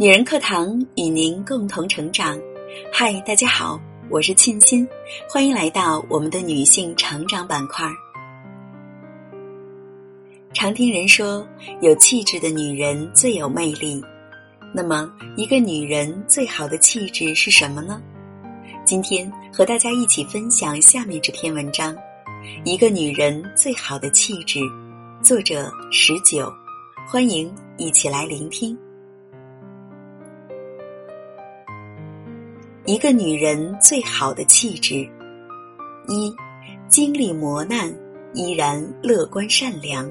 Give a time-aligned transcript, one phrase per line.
[0.00, 2.38] 女人课堂与您共同成长。
[2.92, 4.86] 嗨，大家好，我是沁心，
[5.28, 7.84] 欢迎来到我们的女性成长板块。
[10.54, 11.44] 常听人说，
[11.80, 14.00] 有气质的女人最有魅力。
[14.72, 18.00] 那么，一个女人最好的气质是什么呢？
[18.84, 21.92] 今天和大家一起分享下面这篇文章：
[22.64, 24.60] 一个女人最好的气质。
[25.24, 26.48] 作者十九，
[27.04, 28.78] 欢迎一起来聆听。
[32.88, 35.06] 一个女人最好的气质：
[36.08, 36.34] 一，
[36.88, 37.94] 经历磨难
[38.32, 40.10] 依然乐观善良。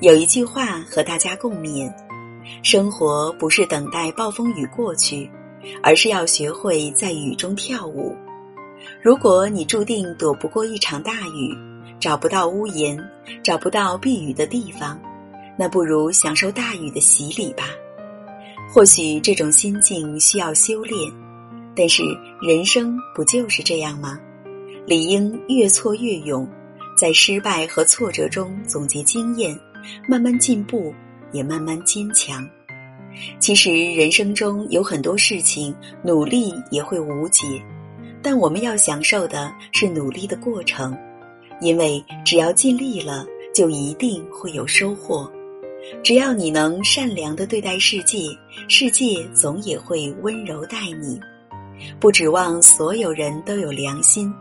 [0.00, 1.88] 有一句话和大家共勉：
[2.64, 5.30] 生活不是等待暴风雨过去，
[5.80, 8.12] 而是要学会在雨中跳舞。
[9.00, 11.56] 如果你注定躲不过一场大雨，
[12.00, 12.98] 找不到屋檐，
[13.44, 15.00] 找不到避雨的地方，
[15.56, 17.66] 那不如享受大雨的洗礼吧。
[18.68, 21.23] 或许这种心境需要修炼。
[21.76, 22.02] 但是
[22.40, 24.18] 人生不就是这样吗？
[24.86, 26.48] 理应越挫越勇，
[26.96, 29.58] 在失败和挫折中总结经验，
[30.08, 30.94] 慢慢进步，
[31.32, 32.46] 也慢慢坚强。
[33.38, 37.46] 其实人生中有很多事情，努力也会无解，
[38.22, 40.96] 但我们要享受的是努力的过程，
[41.60, 45.30] 因为只要尽力了，就一定会有收获。
[46.02, 48.18] 只要你能善良的对待世界，
[48.68, 51.20] 世界总也会温柔待你。
[52.00, 54.32] 不指望所有人都有良心，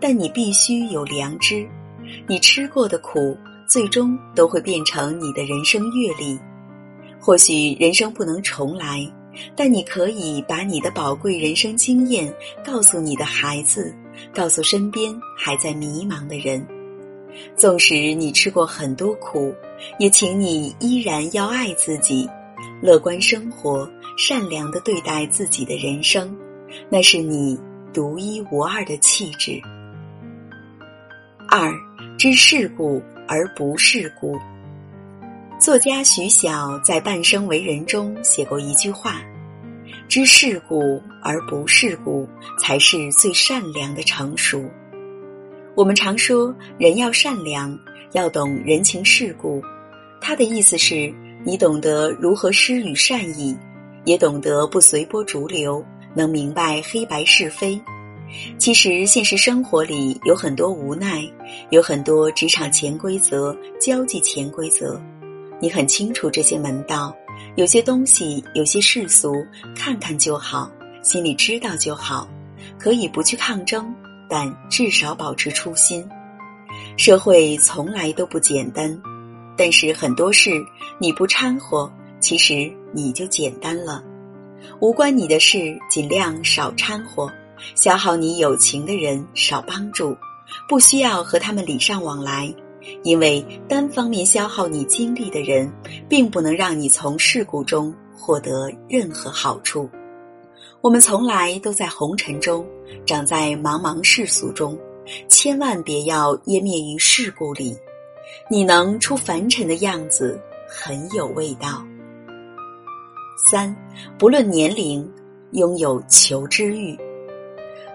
[0.00, 1.66] 但你必须有良知。
[2.26, 3.36] 你吃过的苦，
[3.68, 6.38] 最终都会变成你的人生阅历。
[7.20, 9.08] 或许人生不能重来，
[9.54, 12.32] 但你可以把你的宝贵人生经验
[12.64, 13.94] 告诉你的孩子，
[14.34, 16.66] 告诉身边还在迷茫的人。
[17.56, 19.54] 纵使你吃过很多苦，
[19.98, 22.28] 也请你依然要爱自己，
[22.82, 26.36] 乐观生活，善良的对待自己的人生。
[26.90, 27.58] 那是你
[27.92, 29.60] 独一无二的气质。
[31.48, 31.72] 二，
[32.18, 34.36] 知世故而不世故。
[35.58, 39.20] 作家徐晓在《半生为人》中写过一句话
[40.08, 42.28] ：“知世故而不世故，
[42.58, 44.64] 才是最善良的成熟。”
[45.76, 47.78] 我们常说人要善良，
[48.12, 49.62] 要懂人情世故。
[50.20, 51.12] 他的意思是，
[51.44, 53.56] 你懂得如何施与善意，
[54.04, 55.84] 也懂得不随波逐流。
[56.14, 57.80] 能明白黑白是非，
[58.58, 61.22] 其实现实生活里有很多无奈，
[61.70, 65.00] 有很多职场潜规则、交际潜规则。
[65.60, 67.14] 你很清楚这些门道，
[67.56, 69.32] 有些东西，有些世俗，
[69.76, 70.70] 看看就好，
[71.02, 72.28] 心里知道就好，
[72.78, 73.94] 可以不去抗争，
[74.28, 76.06] 但至少保持初心。
[76.96, 79.00] 社会从来都不简单，
[79.56, 80.50] 但是很多事
[80.98, 84.02] 你不掺和，其实你就简单了。
[84.80, 87.26] 无关你的事，尽量少掺和；
[87.74, 90.16] 消耗你友情的人，少帮助；
[90.68, 92.52] 不需要和他们礼尚往来，
[93.04, 95.72] 因为单方面消耗你精力的人，
[96.08, 99.88] 并不能让你从事故中获得任何好处。
[100.80, 102.66] 我们从来都在红尘中，
[103.06, 104.76] 长在茫茫世俗中，
[105.28, 107.76] 千万别要湮灭于世故里。
[108.50, 111.84] 你能出凡尘的样子，很有味道。
[113.50, 113.74] 三，
[114.18, 115.08] 不论年龄，
[115.52, 116.98] 拥有求知欲。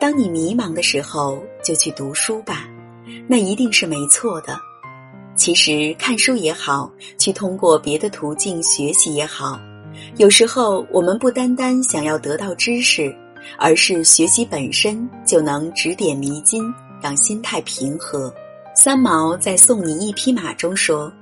[0.00, 2.68] 当你迷茫的时候，就去读书吧，
[3.26, 4.58] 那一定是没错的。
[5.34, 9.58] 其实看书也好，去通过别的途径学习也好，
[10.16, 13.14] 有时候我们不单单想要得到知识，
[13.56, 16.62] 而是学习本身就能指点迷津，
[17.00, 18.32] 让心态平和。
[18.74, 21.12] 三毛在《送你一匹马》中说：“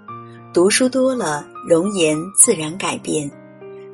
[0.53, 3.31] 读书多了，容颜自然改变。”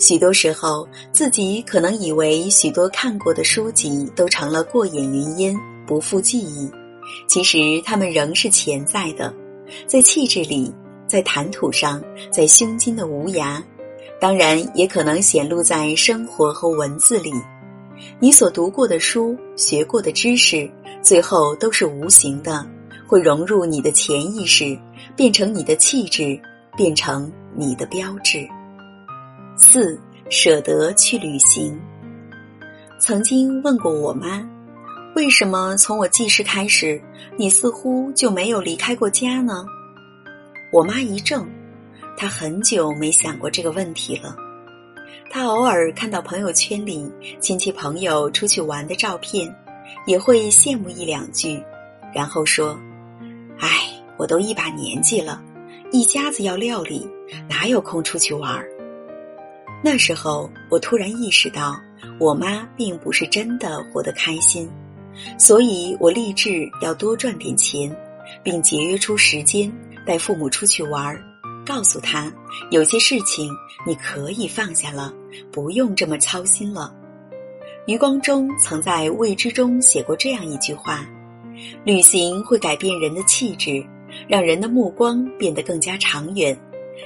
[0.03, 6.69] 许多时候，自己可能以为许多看过的书籍都成了过眼云烟，不复记忆。
[7.29, 9.33] 其实，他们仍是潜在的，
[9.87, 10.75] 在气质里，
[11.07, 12.03] 在谈吐上，
[12.33, 13.63] 在胸襟的无涯。
[14.21, 17.33] 当然，也可能显露在生活和文字里。
[18.19, 20.69] 你所读过的书、学过的知识，
[21.01, 22.67] 最后都是无形的，
[23.07, 24.77] 会融入你的潜意识，
[25.15, 26.37] 变成你的气质，
[26.77, 28.45] 变成你的标志。
[29.63, 29.97] 四
[30.29, 31.81] 舍得去旅行。
[32.99, 34.45] 曾经问过我妈，
[35.15, 37.01] 为什么从我记事开始，
[37.39, 39.65] 你似乎就没有离开过家呢？
[40.73, 41.47] 我妈一怔，
[42.17, 44.35] 她很久没想过这个问题了。
[45.31, 49.55] 她偶尔看到朋友圈里亲戚朋友出去玩的照片，
[50.07, 51.63] 也会羡慕一两句，
[52.13, 52.77] 然后说
[53.61, 53.69] ：“哎，
[54.17, 55.41] 我都一把年纪了，
[55.93, 57.09] 一家子要料理，
[57.49, 58.61] 哪有空出去玩？”
[59.85, 61.75] 那时候，我突然意识到，
[62.19, 64.71] 我妈并不是真的活得开心，
[65.37, 67.95] 所以我立志要多赚点钱，
[68.45, 69.71] 并节约出时间
[70.07, 71.21] 带父母出去玩儿，
[71.67, 72.33] 告诉他
[72.71, 73.51] 有些事情
[73.85, 75.13] 你可以放下了，
[75.51, 76.95] 不用这么操心了。
[77.87, 81.05] 余光中曾在《未知》中写过这样一句话
[81.85, 83.85] ：“旅行会改变人的气质，
[84.29, 86.57] 让人的目光变得更加长远。”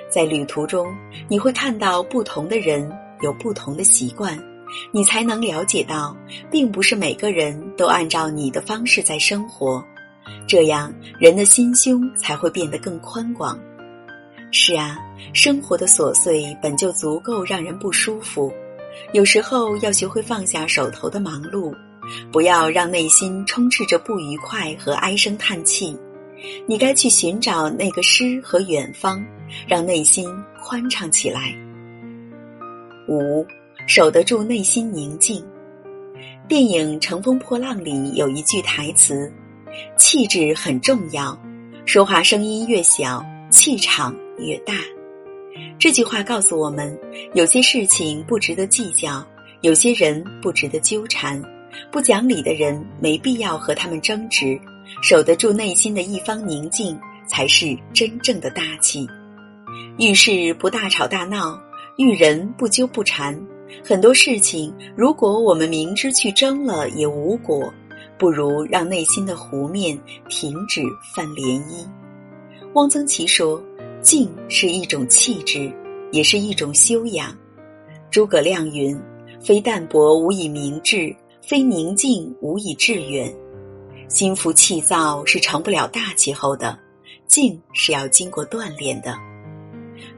[0.09, 0.87] 在旅途中，
[1.29, 2.91] 你会看到不同的人
[3.23, 4.39] 有不同的习惯，
[4.93, 6.17] 你才能了解到，
[6.51, 9.85] 并不是每个人都按照你的方式在生活，
[10.47, 13.59] 这样人的心胸才会变得更宽广。
[14.53, 14.97] 是啊，
[15.35, 18.51] 生活的琐碎本就足够让人不舒服，
[19.13, 21.75] 有时候要学会放下手头的忙碌，
[22.33, 25.99] 不要让内心充斥着不愉快和唉声叹气。
[26.67, 29.25] 你该去寻找那个诗和远方，
[29.67, 30.29] 让内心
[30.63, 31.55] 宽敞起来。
[33.09, 33.47] 五，
[33.87, 35.45] 守得住内心宁静。
[36.49, 39.33] 电影《乘风破浪》里有一句台词
[39.97, 41.39] ：“气质很重要，
[41.85, 44.75] 说话声音越小，气场越大。”
[45.79, 46.97] 这句话告诉我们，
[47.35, 49.27] 有些事情不值得计较，
[49.63, 51.43] 有些人不值得纠缠，
[51.91, 54.59] 不讲理的人没必要和他们争执。
[55.03, 59.07] 守得住内心的一方宁静，才是真正的大气。
[59.99, 61.61] 遇事不大吵大闹，
[61.97, 63.39] 遇人不纠不缠。
[63.85, 67.73] 很多事情，如果我们明知去争了也无果，
[68.19, 69.99] 不如让内心的湖面
[70.29, 70.83] 停止
[71.15, 71.87] 泛涟漪。
[72.75, 73.63] 汪曾祺说
[74.01, 75.73] ：“静是一种气质，
[76.13, 77.37] 也是一种修养。”
[78.11, 78.99] 诸葛亮云
[79.43, 83.35] ：“非淡泊无以明志，非宁静无以致远。”
[84.09, 86.79] 心浮气躁是成不了大气候的，
[87.27, 89.19] 静是要经过锻炼的。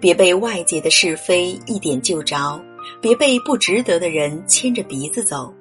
[0.00, 2.60] 别被外界的是非一点就着，
[3.00, 5.52] 别被不值得的人牵着鼻子走。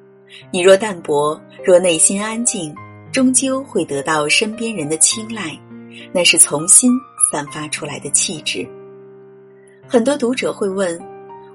[0.51, 2.75] 你若淡泊，若内心安静，
[3.11, 5.57] 终究会得到身边人的青睐，
[6.11, 6.91] 那是从心
[7.31, 8.67] 散发出来的气质。
[9.87, 10.99] 很多读者会问：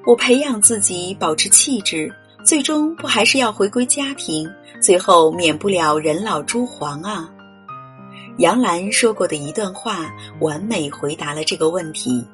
[0.06, 2.12] 我培养自己保持气质？
[2.44, 4.50] 最终不还是要回归家庭，
[4.81, 7.31] 最后免不了人老珠黄啊。
[8.39, 10.11] 杨澜说过的一段话，
[10.41, 12.27] 完美回答了这个问题。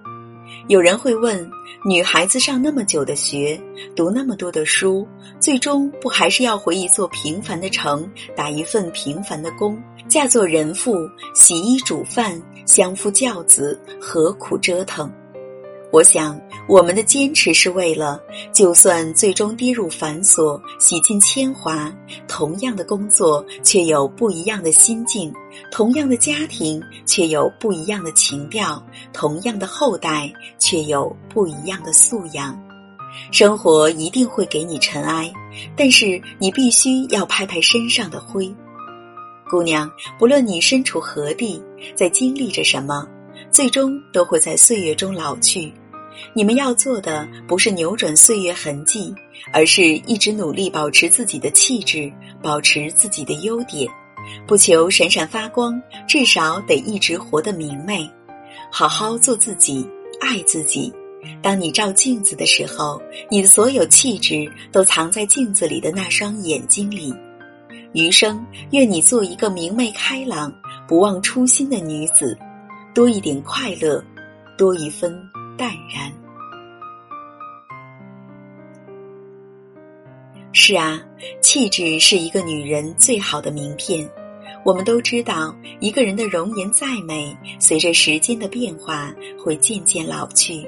[0.69, 1.49] 有人会问：
[1.85, 3.61] 女孩子上那么久的学，
[3.95, 5.07] 读那么多的书，
[5.39, 9.79] 最终不还是要回一座平凡的城，打一份平凡的工，
[10.09, 10.97] 嫁做人妇，
[11.35, 15.13] 洗衣煮饭，相夫教子，何苦折腾？
[15.91, 16.39] 我想，
[16.69, 18.21] 我们的坚持是为了，
[18.53, 21.91] 就算最终跌入繁琐、洗尽铅华，
[22.27, 25.33] 同样的工作却有不一样的心境；
[25.73, 28.79] 同样的家庭却有不一样的情调；
[29.15, 32.55] 同样的后代却有不一样的素养。
[33.33, 35.33] 生活一定会给你尘埃，
[35.75, 38.55] 但是你必须要拍拍身上的灰。
[39.51, 41.63] 姑娘，不论你身处何地，
[41.97, 43.09] 在经历着什么。
[43.51, 45.73] 最终都会在岁月中老去，
[46.35, 49.15] 你们要做的不是扭转岁月痕迹，
[49.53, 52.13] 而是一直努力保持自己的气质，
[52.43, 53.89] 保持自己的优点，
[54.47, 58.09] 不求闪闪发光，至少得一直活得明媚。
[58.71, 59.87] 好好做自己，
[60.21, 60.93] 爱自己。
[61.43, 67.15] 当你照镜子的时候，你的所有气质都藏在镜子里的那双眼睛里。
[67.93, 70.53] 余生，愿你做一个明媚开朗、
[70.87, 72.37] 不忘初心的女子。
[72.99, 74.05] 多一点快乐，
[74.57, 75.17] 多一分
[75.57, 76.13] 淡然。
[80.53, 81.01] 是啊，
[81.41, 84.05] 气质是一个女人最好的名片。
[84.65, 90.67] 我们都知道，一个人的容颜再美，随着时间的变化会渐渐老去；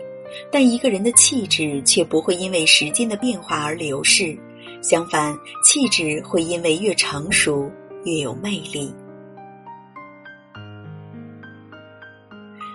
[0.52, 4.38] 但一个人的气质却不会因为时间的变化而流逝。
[4.80, 7.68] 相反，气质会因为越成熟
[8.04, 8.94] 越有魅力。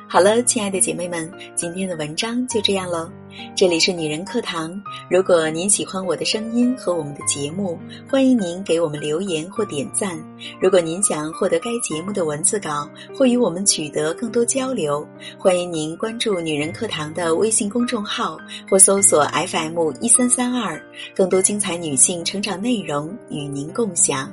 [0.07, 3.09] 好了，亲爱的姐妹们，今天的文章就这样喽。
[3.55, 7.77] 这里是女人课堂，如果您喜欢我的声音和我们的节目，
[8.09, 10.17] 欢迎您给我们留言或点赞。
[10.61, 15.05] 如果您想获得该节目的文字稿或与我们取得更多交流，
[15.39, 18.37] 欢迎您关注女人课堂的微信公众号
[18.69, 20.81] 或搜索 FM 一三三二，
[21.15, 24.31] 更多精彩女性成长内容与您共享。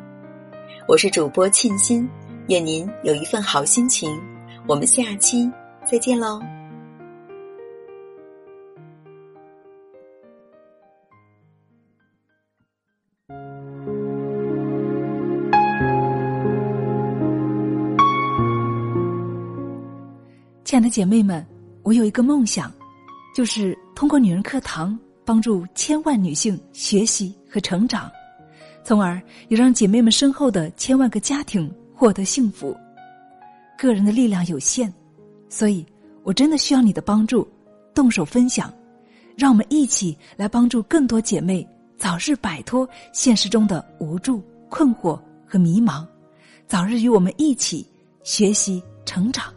[0.87, 2.09] 我是主播沁心，
[2.49, 4.21] 愿您有一份好心情。
[4.69, 5.50] 我们下期。
[5.85, 6.41] 再见喽！
[20.65, 21.47] 亲爱的姐妹们，
[21.83, 22.73] 我有一个梦想，
[23.35, 25.43] 就是通过女人课堂帮。
[25.43, 28.11] 助千万女性学习和成长，
[28.83, 32.75] 从而也让姐妹们身后的千万个家庭获得幸福。
[33.77, 34.91] 个人的力量有限，
[35.52, 35.85] 所以
[36.23, 37.47] 我真的需要你的帮助，
[37.94, 38.73] 动手分享，
[39.37, 41.68] 让我们一起来帮助更多姐妹
[41.99, 46.06] 早日摆脱现实中的无助、困惑和迷茫，
[46.66, 47.87] 早日与我们一起
[48.25, 49.52] 学习成长。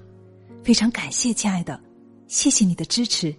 [0.61, 1.79] 非常感谢，亲爱的，
[2.27, 3.33] 谢谢你的支持。